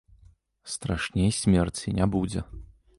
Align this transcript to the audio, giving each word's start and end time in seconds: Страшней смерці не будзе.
Страшней 0.73 1.31
смерці 1.43 1.95
не 2.01 2.05
будзе. 2.17 2.49